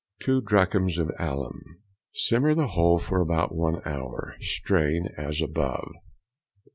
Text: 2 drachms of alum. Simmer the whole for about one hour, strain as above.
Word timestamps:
2 0.23 0.41
drachms 0.41 0.97
of 0.97 1.11
alum. 1.19 1.61
Simmer 2.11 2.55
the 2.55 2.69
whole 2.69 2.97
for 2.97 3.21
about 3.21 3.53
one 3.53 3.83
hour, 3.85 4.35
strain 4.39 5.09
as 5.15 5.43
above. 5.43 5.91